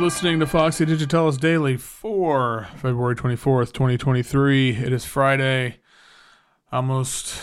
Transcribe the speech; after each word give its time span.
listening 0.00 0.40
to 0.40 0.46
Foxy 0.46 0.86
Digitalis 0.86 1.36
Daily 1.36 1.76
for 1.76 2.68
February 2.76 3.14
24th, 3.14 3.70
2023. 3.74 4.70
It 4.70 4.94
is 4.94 5.04
Friday. 5.04 5.76
Almost 6.72 7.38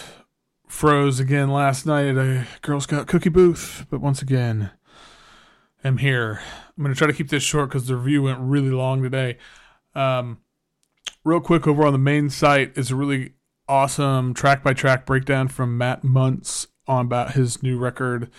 froze 0.67 1.19
again 1.19 1.51
last 1.51 1.85
night 1.85 2.07
at 2.07 2.17
a 2.17 2.47
Girl 2.63 2.81
Scout 2.81 3.05
cookie 3.05 3.29
booth, 3.29 3.85
but 3.91 4.01
once 4.01 4.23
again, 4.23 4.71
am 5.83 5.97
here. 5.97 6.41
I'm 6.75 6.83
going 6.83 6.91
to 6.91 6.97
try 6.97 7.05
to 7.05 7.13
keep 7.13 7.29
this 7.29 7.43
short 7.43 7.69
because 7.69 7.85
the 7.85 7.95
review 7.95 8.23
went 8.23 8.39
really 8.39 8.71
long 8.71 9.03
today. 9.03 9.37
Um, 9.93 10.39
real 11.23 11.41
quick, 11.41 11.67
over 11.67 11.85
on 11.85 11.93
the 11.93 11.99
main 11.99 12.31
site 12.31 12.75
is 12.75 12.89
a 12.89 12.95
really 12.95 13.33
awesome 13.69 14.33
track 14.33 14.63
by 14.63 14.73
track 14.73 15.05
breakdown 15.05 15.47
from 15.47 15.77
Matt 15.77 16.03
Muntz 16.03 16.65
on 16.87 17.05
about 17.05 17.33
his 17.33 17.61
new 17.61 17.77
record 17.77 18.31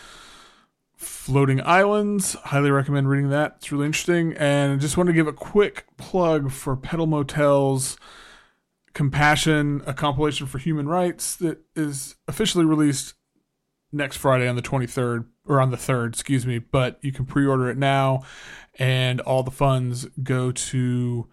Floating 0.98 1.60
Islands. 1.64 2.34
Highly 2.34 2.72
recommend 2.72 3.08
reading 3.08 3.30
that. 3.30 3.54
It's 3.58 3.70
really 3.70 3.86
interesting. 3.86 4.32
And 4.32 4.72
I 4.72 4.76
just 4.76 4.96
want 4.96 5.06
to 5.06 5.12
give 5.12 5.28
a 5.28 5.32
quick 5.32 5.86
plug 5.96 6.50
for 6.50 6.76
Petal 6.76 7.06
Motel's 7.06 7.96
Compassion, 8.94 9.80
a 9.86 9.94
compilation 9.94 10.48
for 10.48 10.58
human 10.58 10.88
rights 10.88 11.36
that 11.36 11.60
is 11.76 12.16
officially 12.26 12.64
released 12.64 13.14
next 13.92 14.16
Friday 14.16 14.48
on 14.48 14.56
the 14.56 14.62
23rd, 14.62 15.26
or 15.46 15.60
on 15.60 15.70
the 15.70 15.76
3rd, 15.76 16.08
excuse 16.08 16.44
me. 16.44 16.58
But 16.58 16.98
you 17.00 17.12
can 17.12 17.24
pre 17.24 17.46
order 17.46 17.70
it 17.70 17.78
now, 17.78 18.24
and 18.76 19.20
all 19.20 19.44
the 19.44 19.52
funds 19.52 20.06
go 20.20 20.50
to, 20.50 21.28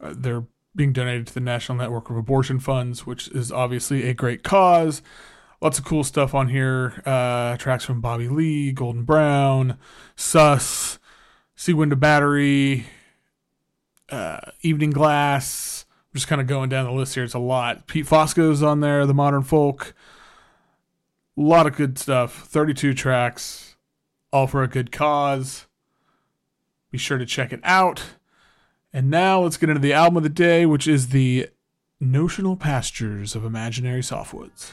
uh, 0.00 0.14
they're 0.16 0.46
being 0.74 0.92
donated 0.92 1.28
to 1.28 1.34
the 1.34 1.40
National 1.40 1.78
Network 1.78 2.10
of 2.10 2.16
Abortion 2.16 2.58
Funds, 2.58 3.06
which 3.06 3.28
is 3.28 3.52
obviously 3.52 4.08
a 4.08 4.14
great 4.14 4.42
cause 4.42 5.00
lots 5.66 5.80
of 5.80 5.84
cool 5.84 6.04
stuff 6.04 6.32
on 6.32 6.48
here. 6.48 7.02
Uh, 7.04 7.56
tracks 7.56 7.84
from 7.84 8.00
Bobby 8.00 8.28
Lee, 8.28 8.70
Golden 8.70 9.02
Brown, 9.02 9.76
Sus, 10.14 11.00
Sea 11.56 11.72
Wind 11.72 11.90
Window 11.90 11.96
Battery, 11.96 12.86
uh, 14.08 14.38
Evening 14.62 14.90
Glass. 14.90 15.84
I'm 15.90 16.18
just 16.18 16.28
kind 16.28 16.40
of 16.40 16.46
going 16.46 16.68
down 16.68 16.84
the 16.84 16.92
list 16.92 17.16
here. 17.16 17.24
It's 17.24 17.34
a 17.34 17.40
lot. 17.40 17.88
Pete 17.88 18.06
Fosco's 18.06 18.62
on 18.62 18.78
there, 18.78 19.06
the 19.06 19.12
Modern 19.12 19.42
Folk. 19.42 19.92
A 21.36 21.40
lot 21.40 21.66
of 21.66 21.74
good 21.74 21.98
stuff. 21.98 22.46
32 22.46 22.94
tracks, 22.94 23.74
all 24.32 24.46
for 24.46 24.62
a 24.62 24.68
good 24.68 24.92
cause. 24.92 25.66
Be 26.92 26.98
sure 26.98 27.18
to 27.18 27.26
check 27.26 27.52
it 27.52 27.60
out. 27.64 28.04
And 28.92 29.10
now 29.10 29.40
let's 29.40 29.56
get 29.56 29.68
into 29.68 29.82
the 29.82 29.92
album 29.92 30.18
of 30.18 30.22
the 30.22 30.28
day, 30.28 30.64
which 30.64 30.86
is 30.86 31.08
the 31.08 31.48
Notional 31.98 32.54
Pastures 32.54 33.34
of 33.34 33.44
Imaginary 33.44 34.02
Softwoods. 34.02 34.70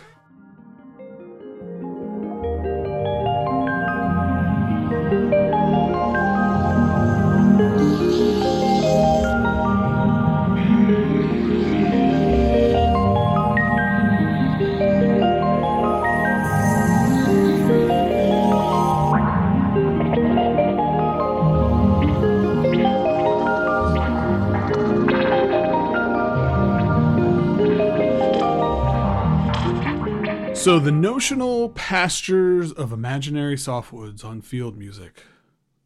So, 30.63 30.79
the 30.79 30.93
notional 30.93 31.71
pastures 31.71 32.71
of 32.71 32.93
imaginary 32.93 33.57
softwoods 33.57 34.23
on 34.23 34.39
field 34.39 34.77
music. 34.77 35.21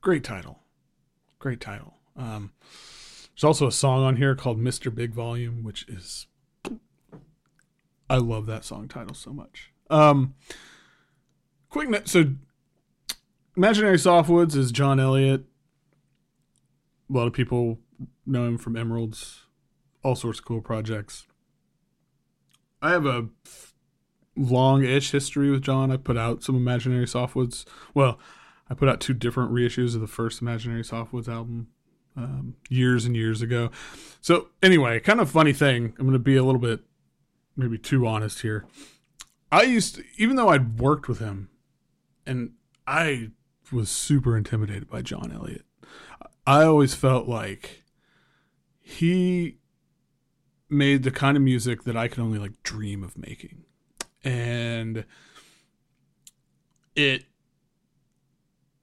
Great 0.01 0.23
title. 0.23 0.59
Great 1.39 1.59
title. 1.59 1.95
Um, 2.15 2.51
there's 3.33 3.43
also 3.43 3.65
a 3.65 3.71
song 3.71 4.03
on 4.03 4.17
here 4.17 4.35
called 4.35 4.59
Mr. 4.59 4.93
Big 4.93 5.13
Volume, 5.15 5.63
which 5.63 5.87
is. 5.87 6.27
I 8.07 8.17
love 8.17 8.45
that 8.45 8.63
song 8.63 8.87
title 8.87 9.15
so 9.15 9.33
much. 9.33 9.71
Um, 9.89 10.35
quick 11.71 11.89
note. 11.89 12.07
So, 12.07 12.35
Imaginary 13.55 13.97
Softwoods 13.97 14.55
is 14.55 14.71
John 14.71 14.99
Elliott. 14.99 15.43
A 17.09 17.13
lot 17.13 17.25
of 17.25 17.33
people 17.33 17.79
know 18.27 18.45
him 18.45 18.59
from 18.59 18.77
Emeralds, 18.77 19.45
all 20.03 20.13
sorts 20.13 20.37
of 20.37 20.45
cool 20.45 20.61
projects. 20.61 21.25
I 22.79 22.91
have 22.91 23.07
a 23.07 23.29
long-ish 24.37 25.11
history 25.11 25.49
with 25.49 25.63
John. 25.63 25.91
I 25.91 25.97
put 25.97 26.17
out 26.17 26.43
some 26.43 26.55
Imaginary 26.55 27.05
Softwoods. 27.05 27.65
Well, 27.93 28.19
I 28.69 28.73
put 28.73 28.89
out 28.89 28.99
two 28.99 29.13
different 29.13 29.51
reissues 29.51 29.95
of 29.95 30.01
the 30.01 30.07
first 30.07 30.41
Imaginary 30.41 30.83
Softwoods 30.83 31.27
album 31.27 31.67
um, 32.15 32.55
years 32.69 33.05
and 33.05 33.15
years 33.15 33.41
ago. 33.41 33.71
So 34.21 34.49
anyway, 34.61 34.99
kind 34.99 35.19
of 35.21 35.29
funny 35.29 35.53
thing. 35.53 35.93
I'm 35.97 36.05
going 36.05 36.13
to 36.13 36.19
be 36.19 36.35
a 36.35 36.43
little 36.43 36.61
bit 36.61 36.81
maybe 37.55 37.77
too 37.77 38.05
honest 38.05 38.41
here. 38.41 38.65
I 39.51 39.63
used 39.63 39.95
to, 39.95 40.03
even 40.17 40.35
though 40.35 40.49
I'd 40.49 40.79
worked 40.79 41.07
with 41.07 41.19
him, 41.19 41.49
and 42.25 42.51
I 42.85 43.31
was 43.71 43.89
super 43.89 44.35
intimidated 44.35 44.89
by 44.89 45.01
John 45.01 45.31
Elliott. 45.31 45.65
I 46.45 46.63
always 46.63 46.93
felt 46.93 47.27
like 47.27 47.83
he 48.81 49.59
made 50.69 51.03
the 51.03 51.11
kind 51.11 51.37
of 51.37 51.43
music 51.43 51.83
that 51.83 51.95
I 51.95 52.07
could 52.07 52.19
only 52.19 52.39
like 52.39 52.61
dream 52.63 53.03
of 53.03 53.17
making 53.17 53.63
and 54.27 55.05
it 56.95 57.23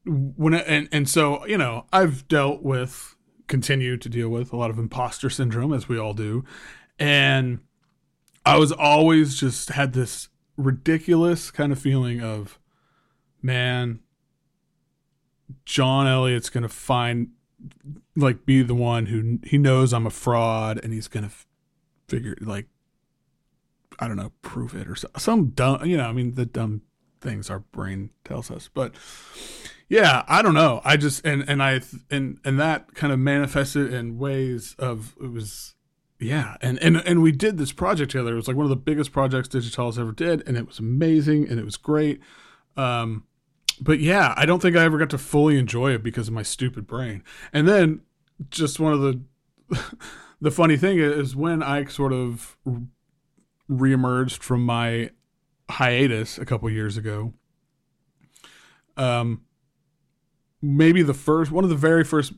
when 0.07 0.55
and 0.55 0.89
and 0.91 1.09
so 1.09 1.45
you 1.47 1.59
know 1.59 1.85
I've 1.93 2.27
dealt 2.29 2.63
with 2.63 3.15
continue 3.47 3.99
to 3.99 4.09
deal 4.09 4.31
with 4.31 4.53
a 4.53 4.57
lot 4.57 4.71
of 4.71 4.79
imposter 4.79 5.29
syndrome 5.29 5.75
as 5.75 5.87
we 5.87 5.99
all 5.99 6.15
do. 6.15 6.45
And 6.99 7.61
I 8.47 8.57
was 8.57 8.73
always 8.73 9.39
just 9.39 9.71
had 9.71 9.93
this 9.93 10.29
ridiculous 10.57 11.51
kind 11.51 11.73
of 11.73 11.79
feeling 11.79 12.23
of 12.23 12.59
man 13.43 14.01
John 15.67 16.07
Elliott's 16.07 16.49
going 16.49 16.63
to 16.63 16.69
find 16.69 17.31
like 18.17 18.47
be 18.47 18.63
the 18.63 18.75
one 18.75 19.07
who 19.07 19.41
he 19.45 19.59
knows 19.59 19.93
I'm 19.93 20.07
a 20.07 20.11
fraud 20.11 20.81
and 20.83 20.93
he's 20.93 21.09
going 21.09 21.29
to 21.29 21.35
figure 22.09 22.37
like 22.41 22.67
I 23.99 24.09
don't 24.09 24.17
know, 24.17 24.33
prove 24.43 24.75
it 24.75 24.89
or 24.89 24.95
so, 24.95 25.09
some 25.17 25.49
dumb, 25.51 25.85
you 25.85 25.97
know, 25.97 26.09
I 26.09 26.13
mean, 26.13 26.35
the 26.35 26.47
dumb 26.47 26.83
things 27.21 27.51
our 27.51 27.61
brain 27.61 28.11
tells 28.25 28.51
us. 28.51 28.69
But 28.73 28.95
yeah, 29.89 30.23
I 30.29 30.43
don't 30.43 30.55
know. 30.55 30.81
I 30.85 30.97
just, 30.97 31.25
and, 31.27 31.45
and 31.49 31.63
I, 31.63 31.81
and, 32.11 32.39
and 32.45 32.59
that 32.61 32.95
kind 32.95 33.13
of 33.13 33.19
manifested 33.19 33.93
in 33.93 34.19
ways 34.19 34.75
of, 34.79 35.15
it 35.21 35.33
was, 35.33 35.75
yeah. 36.21 36.57
And, 36.61 36.79
and, 36.81 36.97
and 36.99 37.23
we 37.23 37.33
did 37.33 37.59
this 37.59 37.73
project 37.73 38.13
together. 38.13 38.33
It 38.33 38.37
was 38.37 38.49
like 38.49 38.57
one 38.57 38.67
of 38.67 38.71
the 38.71 38.77
biggest 38.77 39.13
projects 39.13 39.49
Digitalis 39.49 39.99
ever 39.99 40.13
did. 40.13 40.47
And 40.47 40.57
it 40.57 40.67
was 40.67 40.79
amazing 40.79 41.49
and 41.49 41.59
it 41.59 41.65
was 41.65 41.77
great. 41.77 42.21
Um, 42.77 43.25
but 43.81 43.99
yeah, 43.99 44.35
I 44.37 44.47
don't 44.47 44.63
think 44.63 44.77
I 44.77 44.85
ever 44.85 44.99
got 44.99 45.11
to 45.11 45.19
fully 45.19 45.59
enjoy 45.59 45.93
it 45.93 46.03
because 46.03 46.29
of 46.29 46.35
my 46.35 46.43
stupid 46.43 46.87
brain. 46.87 47.25
And 47.53 47.67
then 47.67 48.03
just 48.51 48.79
one 48.79 48.93
of 48.93 49.01
the, 49.01 49.21
the 50.41 50.51
funny 50.51 50.77
thing 50.77 50.99
is 50.99 51.35
when 51.35 51.63
I 51.63 51.85
sort 51.87 52.13
of 52.13 52.57
reemerged 53.71 54.43
from 54.43 54.65
my 54.65 55.11
hiatus 55.71 56.39
a 56.39 56.45
couple 56.45 56.69
years 56.71 56.97
ago. 56.97 57.33
Um, 58.97 59.43
maybe 60.63 61.03
the 61.03 61.15
first 61.15 61.51
one 61.51 61.65
of 61.65 61.71
the 61.71 61.77
very 61.77 62.05
first 62.05 62.33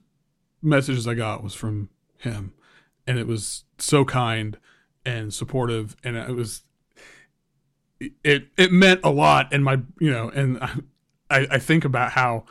messages 0.62 1.06
I 1.06 1.14
got 1.14 1.42
was 1.42 1.54
from 1.54 1.90
him, 2.18 2.54
and 3.06 3.18
it 3.18 3.26
was 3.26 3.64
so 3.78 4.04
kind 4.04 4.58
and 5.04 5.32
supportive, 5.32 5.96
and 6.02 6.16
it 6.16 6.34
was 6.34 6.62
it 8.00 8.48
it 8.56 8.72
meant 8.72 9.00
a 9.04 9.10
lot. 9.10 9.52
And 9.52 9.64
my 9.64 9.80
you 10.00 10.10
know, 10.10 10.30
and 10.30 10.58
I 11.30 11.46
I 11.50 11.58
think 11.58 11.84
about 11.84 12.12
how 12.12 12.44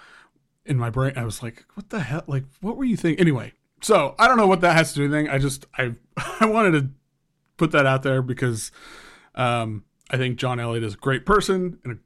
in 0.66 0.78
my 0.78 0.89
brain 0.89 1.13
I 1.16 1.25
was 1.25 1.42
like, 1.44 1.66
what 1.74 1.89
the 1.89 2.00
hell? 2.00 2.24
Like, 2.28 2.45
what 2.62 2.78
were 2.78 2.86
you 2.86 2.98
thinking? 2.98 3.19
Anyway, 3.19 3.54
so 3.81 4.16
I 4.18 4.28
don't 4.28 4.38
know 4.38 4.48
what 4.48 4.62
that 4.62 4.75
has 4.75 4.94
to 4.94 4.95
do 4.95 5.01
with 5.04 5.13
anything. 5.13 5.33
I 5.33 5.38
just 5.38 5.66
I 5.78 5.94
I 6.39 6.45
wanted 6.45 6.71
to 6.71 6.89
put 7.57 7.72
that 7.72 7.86
out 7.86 8.04
there 8.04 8.22
because 8.22 8.72
um, 9.36 9.86
I 10.10 10.18
think 10.18 10.38
John 10.38 10.60
Elliott 10.60 10.84
is 10.84 10.94
a 10.94 10.98
great 10.98 11.25
person 11.25 11.80
and 11.84 11.94
a 11.94 11.98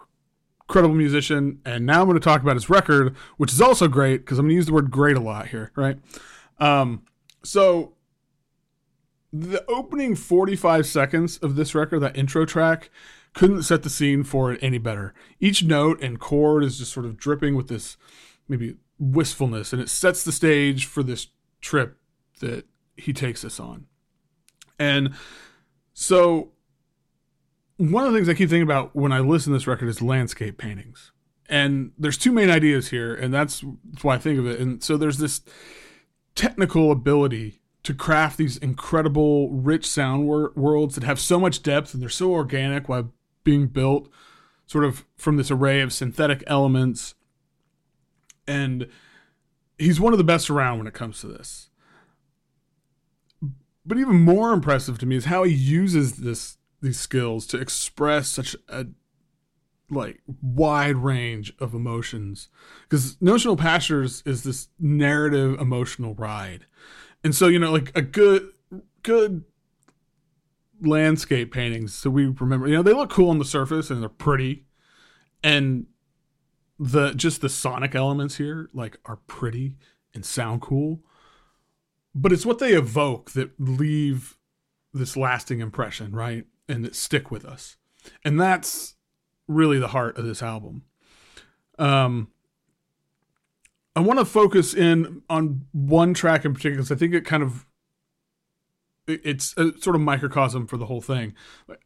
incredible 0.70 0.96
musician. 0.96 1.60
And 1.66 1.86
now 1.86 2.02
I'm 2.02 2.08
going 2.08 2.20
to 2.20 2.24
talk 2.24 2.44
about 2.44 2.56
his 2.56 2.70
record, 2.70 3.16
which 3.38 3.52
is 3.52 3.60
also 3.60 3.88
great 3.88 4.18
because 4.18 4.38
I'm 4.38 4.46
going 4.46 4.52
to 4.52 4.56
use 4.56 4.68
the 4.68 4.74
word 4.74 4.92
great 4.92 5.18
a 5.18 5.20
lot 5.20 5.48
here, 5.48 5.72
right? 5.76 5.98
Um, 6.60 7.04
so 7.44 7.94
the 9.34 9.66
opening 9.68 10.16
45 10.16 10.86
seconds 10.86 11.38
of 11.40 11.56
this 11.56 11.74
record, 11.74 12.02
that 12.02 12.16
intro 12.16 12.46
track, 12.46 12.92
couldn't 13.34 13.64
set 13.64 13.82
the 13.82 13.90
scene 13.90 14.24
for 14.24 14.52
it 14.52 14.60
any 14.62 14.78
better. 14.78 15.14
Each 15.40 15.64
note 15.64 16.02
and 16.04 16.20
chord 16.20 16.64
is 16.64 16.78
just 16.78 16.94
sort 16.94 17.06
of 17.08 17.18
dripping 17.18 17.56
with 17.56 17.68
this 17.68 17.98
maybe 18.48 18.76
wistfulness, 19.00 19.74
and 19.74 19.82
it 19.82 19.90
sets 19.90 20.24
the 20.24 20.32
stage 20.32 20.86
for 20.86 21.04
this 21.04 21.28
trip 21.62 21.98
that 22.42 22.66
he 22.96 23.14
takes 23.14 23.46
us 23.46 23.60
on. 23.60 23.86
And 24.80 25.14
so 25.94 26.54
one 27.78 28.06
of 28.06 28.12
the 28.12 28.18
things 28.18 28.30
I 28.30 28.34
keep 28.34 28.50
thinking 28.50 28.64
about 28.64 28.96
when 28.96 29.12
I 29.12 29.20
listen 29.20 29.52
to 29.54 29.60
this 29.60 29.68
record 29.68 29.90
is 29.90 30.02
landscape 30.02 30.58
paintings. 30.58 31.12
and 31.50 31.92
there's 31.98 32.18
two 32.18 32.32
main 32.32 32.50
ideas 32.50 32.90
here, 32.90 33.14
and 33.16 33.34
that's, 33.34 33.64
that's 33.92 34.04
why 34.04 34.16
I 34.16 34.18
think 34.20 34.38
of 34.40 34.46
it. 34.46 34.60
And 34.60 34.84
so 34.84 34.98
there's 34.98 35.18
this 35.18 35.42
technical 36.36 36.92
ability 36.92 37.60
to 37.84 37.94
craft 37.94 38.38
these 38.38 38.58
incredible, 38.58 39.50
rich 39.50 39.88
sound 39.88 40.28
wor- 40.28 40.54
worlds 40.56 40.96
that 40.96 41.04
have 41.04 41.20
so 41.20 41.40
much 41.40 41.64
depth 41.64 41.94
and 41.94 42.04
they're 42.04 42.10
so 42.10 42.32
organic 42.32 42.88
while 42.88 43.12
being 43.44 43.68
built 43.68 44.10
sort 44.68 44.86
of 44.86 45.06
from 45.18 45.38
this 45.38 45.50
array 45.50 45.82
of 45.82 45.92
synthetic 45.92 46.44
elements. 46.46 47.16
And 48.48 48.88
he's 49.80 50.00
one 50.00 50.14
of 50.14 50.18
the 50.20 50.24
best 50.24 50.50
around 50.50 50.78
when 50.78 50.88
it 50.88 50.94
comes 50.94 51.20
to 51.22 51.28
this. 51.28 51.69
But 53.90 53.98
even 53.98 54.22
more 54.22 54.54
impressive 54.54 55.00
to 55.00 55.08
me 55.08 55.16
is 55.16 55.26
how 55.26 55.44
he 55.44 55.54
uses 55.54 56.18
this 56.18 56.58
these 56.80 57.00
skills 57.00 57.48
to 57.48 57.60
express 57.60 58.30
such 58.30 58.56
a 58.70 58.86
like 59.90 60.22
wide 60.44 60.96
range 60.98 61.52
of 61.60 61.74
emotions. 61.74 62.50
Because 62.84 63.20
notional 63.20 63.58
pastures 63.58 64.22
is 64.28 64.44
this 64.44 64.68
narrative 64.80 65.60
emotional 65.60 66.14
ride. 66.14 66.68
And 67.24 67.34
so 67.34 67.48
you 67.48 67.58
know 67.58 67.72
like 67.72 67.92
a 67.96 68.04
good 68.04 68.50
good 69.02 69.44
landscape 70.82 71.52
paintings 71.52 71.94
so 71.94 72.10
we 72.10 72.28
remember 72.28 72.68
you 72.68 72.76
know 72.76 72.84
they 72.84 72.94
look 72.94 73.10
cool 73.10 73.32
on 73.32 73.40
the 73.40 73.44
surface 73.44 73.90
and 73.90 74.04
they're 74.04 74.08
pretty. 74.10 74.68
And 75.44 75.88
the 76.78 77.14
just 77.14 77.42
the 77.42 77.50
sonic 77.50 77.96
elements 77.96 78.38
here 78.38 78.70
like 78.72 79.00
are 79.06 79.18
pretty 79.26 79.78
and 80.14 80.24
sound 80.24 80.62
cool 80.62 81.02
but 82.14 82.32
it's 82.32 82.46
what 82.46 82.60
they 82.60 82.74
evoke 82.74 83.32
that 83.32 83.52
leave 83.60 84.38
this 84.94 85.16
lasting 85.16 85.60
impression 85.60 86.12
right 86.12 86.46
and 86.68 86.84
that 86.84 86.96
stick 86.96 87.30
with 87.30 87.46
us 87.46 87.78
and 88.24 88.40
that's 88.40 88.96
really 89.50 89.80
the 89.80 89.90
heart 89.90 90.18
of 90.18 90.26
this 90.26 90.42
album. 90.42 90.84
Um, 91.78 92.30
I 93.96 94.02
want 94.02 94.20
to 94.20 94.26
focus 94.26 94.74
in 94.74 95.24
on 95.30 95.66
one 95.72 96.14
track 96.14 96.46
in 96.46 96.54
particular 96.54 96.78
because 96.78 96.92
I 96.92 96.96
think 96.96 97.14
it 97.14 97.26
kind 97.26 97.44
of 97.44 97.66
it's 99.08 99.58
a 99.58 99.76
sort 99.82 99.96
of 99.96 100.04
microcosm 100.04 100.68
for 100.68 100.78
the 100.78 100.86
whole 100.86 101.02
thing. 101.02 101.34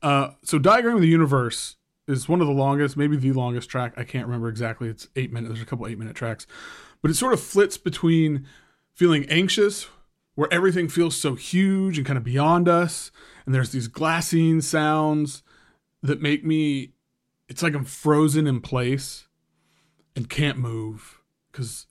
Uh, 0.01 0.31
so, 0.43 0.59
"Diagram 0.59 0.95
of 0.95 1.01
the 1.01 1.07
Universe" 1.07 1.77
is 2.05 2.27
one 2.27 2.41
of 2.41 2.47
the 2.47 2.53
longest, 2.53 2.97
maybe 2.97 3.15
the 3.15 3.31
longest 3.31 3.69
track. 3.69 3.93
I 3.95 4.03
can't 4.03 4.27
remember 4.27 4.49
exactly. 4.49 4.89
It's 4.89 5.07
eight 5.15 5.31
minutes. 5.31 5.53
There's 5.53 5.63
a 5.63 5.65
couple 5.65 5.87
eight 5.87 5.97
minute 5.97 6.15
tracks, 6.15 6.45
but 7.01 7.09
it 7.09 7.15
sort 7.15 7.33
of 7.33 7.39
flits 7.39 7.77
between 7.77 8.45
feeling 8.93 9.25
anxious, 9.29 9.87
where 10.35 10.51
everything 10.51 10.87
feels 10.89 11.15
so 11.15 11.35
huge 11.35 11.97
and 11.97 12.07
kind 12.07 12.17
of 12.17 12.23
beyond 12.23 12.67
us, 12.67 13.11
and 13.45 13.53
there's 13.53 13.71
these 13.71 13.87
glassine 13.87 14.61
sounds 14.61 15.43
that 16.01 16.21
make 16.21 16.43
me 16.43 16.93
it's 17.47 17.61
like 17.61 17.75
I'm 17.75 17.85
frozen 17.85 18.47
in 18.47 18.61
place 18.61 19.27
and 20.15 20.29
can't 20.29 20.57
move 20.57 21.21
because, 21.51 21.85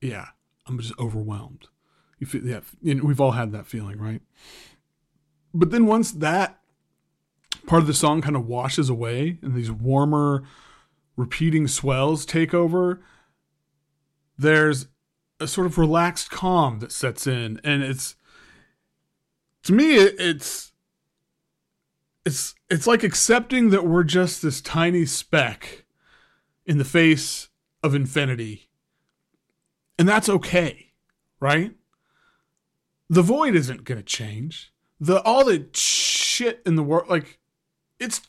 yeah, 0.00 0.26
I'm 0.66 0.78
just 0.78 0.98
overwhelmed. 0.98 1.68
You 2.18 2.26
feel, 2.26 2.44
yeah, 2.44 2.60
we've 2.82 3.20
all 3.20 3.32
had 3.32 3.52
that 3.52 3.66
feeling, 3.66 3.98
right? 3.98 4.22
But 5.52 5.70
then 5.70 5.86
once 5.86 6.12
that 6.12 6.60
part 7.66 7.82
of 7.82 7.86
the 7.86 7.94
song 7.94 8.22
kind 8.22 8.36
of 8.36 8.46
washes 8.46 8.88
away 8.88 9.38
and 9.42 9.54
these 9.54 9.70
warmer, 9.70 10.44
repeating 11.16 11.66
swells 11.66 12.24
take 12.24 12.54
over, 12.54 13.02
there's 14.38 14.86
a 15.38 15.46
sort 15.46 15.66
of 15.66 15.78
relaxed 15.78 16.30
calm 16.30 16.78
that 16.78 16.92
sets 16.92 17.26
in, 17.26 17.60
and 17.62 17.82
it's 17.82 18.16
to 19.66 19.72
me, 19.72 19.96
it's 19.96 20.72
it's 22.24 22.54
it's 22.70 22.86
like 22.86 23.02
accepting 23.02 23.70
that 23.70 23.84
we're 23.84 24.04
just 24.04 24.40
this 24.40 24.60
tiny 24.60 25.04
speck 25.06 25.84
in 26.64 26.78
the 26.78 26.84
face 26.84 27.48
of 27.82 27.94
infinity. 27.94 28.68
And 29.98 30.08
that's 30.08 30.28
okay, 30.28 30.92
right? 31.40 31.72
The 33.10 33.22
void 33.22 33.56
isn't 33.56 33.84
going 33.84 33.98
to 33.98 34.04
change. 34.04 34.72
The 35.00 35.20
all 35.22 35.44
the 35.44 35.66
shit 35.74 36.62
in 36.64 36.76
the 36.76 36.84
world 36.84 37.08
like 37.08 37.40
it's 37.98 38.20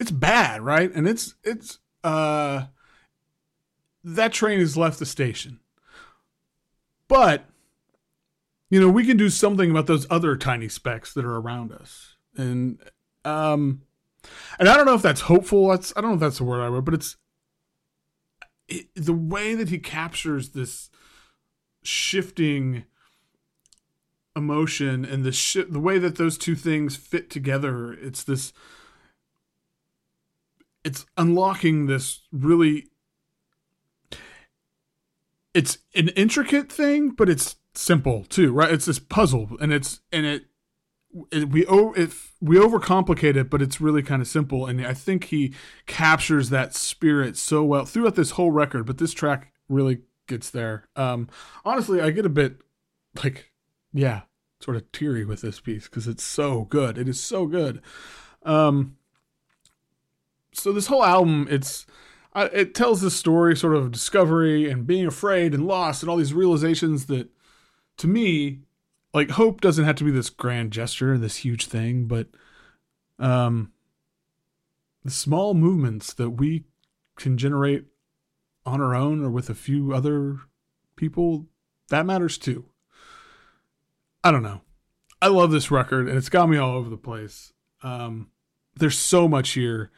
it's 0.00 0.12
bad, 0.12 0.62
right? 0.62 0.92
And 0.94 1.08
it's 1.08 1.34
it's 1.42 1.80
uh 2.04 2.66
that 4.04 4.32
train 4.32 4.60
has 4.60 4.76
left 4.76 5.00
the 5.00 5.06
station. 5.06 5.58
But 7.12 7.44
you 8.70 8.80
know, 8.80 8.88
we 8.88 9.04
can 9.04 9.18
do 9.18 9.28
something 9.28 9.70
about 9.70 9.86
those 9.86 10.06
other 10.08 10.34
tiny 10.34 10.68
specks 10.68 11.12
that 11.12 11.26
are 11.26 11.36
around 11.36 11.72
us 11.72 12.16
and 12.36 12.78
um, 13.24 13.82
and 14.58 14.68
I 14.68 14.76
don't 14.76 14.86
know 14.86 14.94
if 14.94 15.02
that's 15.02 15.22
hopeful. 15.22 15.68
That's 15.68 15.92
I 15.96 16.00
don't 16.00 16.10
know 16.10 16.14
if 16.14 16.20
that's 16.20 16.38
the 16.38 16.44
word 16.44 16.62
I 16.62 16.68
would, 16.68 16.84
but 16.84 16.94
it's 16.94 17.16
it, 18.68 18.86
the 18.94 19.12
way 19.12 19.54
that 19.54 19.68
he 19.68 19.78
captures 19.78 20.50
this 20.50 20.90
shifting 21.82 22.84
emotion 24.34 25.04
and 25.04 25.24
the 25.24 25.32
shi- 25.32 25.64
the 25.64 25.80
way 25.80 25.98
that 25.98 26.16
those 26.16 26.38
two 26.38 26.54
things 26.54 26.96
fit 26.96 27.30
together. 27.30 27.92
It's 27.92 28.24
this. 28.24 28.52
It's 30.84 31.06
unlocking 31.16 31.86
this 31.86 32.22
really. 32.32 32.88
It's 35.54 35.78
an 35.94 36.08
intricate 36.08 36.72
thing, 36.72 37.10
but 37.10 37.28
it's 37.28 37.56
simple 37.74 38.24
too, 38.24 38.52
right? 38.52 38.72
It's 38.72 38.86
this 38.86 38.98
puzzle, 38.98 39.50
and 39.60 39.72
it's 39.72 40.00
and 40.10 40.24
it 40.24 40.44
it, 41.30 41.50
we 41.50 41.66
if 41.96 42.32
we 42.40 42.56
overcomplicate 42.56 43.36
it, 43.36 43.50
but 43.50 43.62
it's 43.62 43.80
really 43.80 44.02
kind 44.02 44.22
of 44.22 44.28
simple. 44.28 44.66
And 44.66 44.84
I 44.84 44.94
think 44.94 45.24
he 45.24 45.54
captures 45.86 46.50
that 46.50 46.74
spirit 46.74 47.36
so 47.36 47.64
well 47.64 47.84
throughout 47.84 48.14
this 48.14 48.32
whole 48.32 48.50
record. 48.50 48.86
But 48.86 48.98
this 48.98 49.12
track 49.12 49.52
really 49.68 50.02
gets 50.26 50.50
there. 50.50 50.88
Um, 50.96 51.28
honestly, 51.64 52.00
I 52.00 52.10
get 52.10 52.26
a 52.26 52.30
bit 52.30 52.62
like, 53.22 53.52
yeah, 53.92 54.22
sort 54.60 54.76
of 54.76 54.90
teary 54.92 55.24
with 55.24 55.42
this 55.42 55.60
piece 55.60 55.84
because 55.84 56.08
it's 56.08 56.24
so 56.24 56.64
good. 56.64 56.96
It 56.96 57.08
is 57.08 57.20
so 57.20 57.46
good. 57.46 57.82
Um, 58.44 58.96
so 60.52 60.72
this 60.72 60.86
whole 60.86 61.04
album, 61.04 61.46
it's 61.50 61.86
it 62.34 62.74
tells 62.74 63.00
this 63.00 63.14
story 63.14 63.56
sort 63.56 63.76
of 63.76 63.90
discovery 63.90 64.70
and 64.70 64.86
being 64.86 65.06
afraid 65.06 65.54
and 65.54 65.66
lost 65.66 66.02
and 66.02 66.10
all 66.10 66.16
these 66.16 66.34
realizations 66.34 67.06
that, 67.06 67.28
to 67.98 68.06
me, 68.08 68.60
like 69.14 69.30
hope 69.30 69.60
doesn't 69.60 69.84
have 69.84 69.96
to 69.96 70.04
be 70.04 70.10
this 70.10 70.30
grand 70.30 70.70
gesture, 70.72 71.18
this 71.18 71.36
huge 71.38 71.66
thing, 71.66 72.06
but 72.06 72.28
um 73.18 73.72
the 75.04 75.10
small 75.10 75.52
movements 75.52 76.14
that 76.14 76.30
we 76.30 76.64
can 77.16 77.36
generate 77.36 77.86
on 78.64 78.80
our 78.80 78.94
own 78.94 79.22
or 79.22 79.30
with 79.30 79.50
a 79.50 79.54
few 79.54 79.92
other 79.92 80.38
people, 80.96 81.46
that 81.88 82.06
matters 82.06 82.38
too. 82.38 82.64
I 84.22 84.30
don't 84.30 84.44
know. 84.44 84.62
I 85.20 85.26
love 85.26 85.50
this 85.50 85.70
record 85.70 86.08
and 86.08 86.16
it's 86.16 86.28
got 86.28 86.48
me 86.48 86.56
all 86.56 86.76
over 86.76 86.88
the 86.88 86.96
place. 86.96 87.52
Um 87.82 88.28
there's 88.76 88.98
so 88.98 89.28
much 89.28 89.50
here 89.50 89.90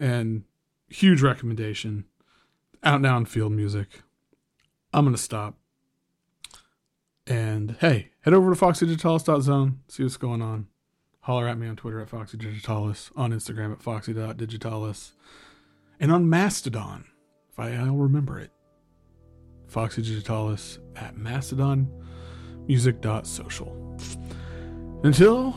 and 0.00 0.44
huge 0.92 1.22
recommendation. 1.22 2.04
Out 2.84 3.00
now 3.00 3.16
in 3.16 3.26
field 3.26 3.52
music. 3.52 4.02
I'm 4.92 5.04
gonna 5.04 5.16
stop. 5.16 5.56
And 7.26 7.76
hey, 7.80 8.10
head 8.20 8.34
over 8.34 8.52
to 8.52 8.60
foxydigitalis.zone, 8.60 9.78
see 9.88 10.02
what's 10.02 10.16
going 10.16 10.42
on. 10.42 10.66
Holler 11.20 11.46
at 11.46 11.56
me 11.56 11.68
on 11.68 11.76
Twitter 11.76 12.00
at 12.00 12.10
foxydigitalis, 12.10 13.12
on 13.14 13.30
Instagram 13.32 13.70
at 13.72 13.80
foxy.digitalis, 13.80 15.12
and 16.00 16.10
on 16.10 16.28
Mastodon, 16.28 17.04
if 17.52 17.60
I, 17.60 17.74
I'll 17.74 17.94
remember 17.94 18.40
it. 18.40 18.50
Foxy 19.68 20.02
at 20.02 21.14
mastodonmusic.social. 21.14 23.98
Until 25.04 25.54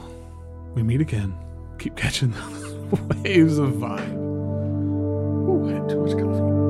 we 0.75 0.84
meet 0.84 1.01
again, 1.01 1.36
keep 1.80 1.96
catching 1.96 2.30
the 2.32 3.15
waves 3.24 3.58
of 3.58 3.72
vibe 3.72 4.25
way 5.66 5.80
too 5.90 6.00
much 6.00 6.12
coffee. 6.22 6.65